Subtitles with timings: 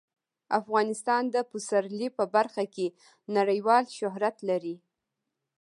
[0.59, 2.87] افغانستان د پسرلی په برخه کې
[3.37, 4.75] نړیوال شهرت لري.